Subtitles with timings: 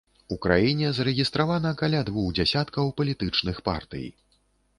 [0.35, 4.05] У краіне зарэгістравана каля двух дзясяткаў палітычных партый.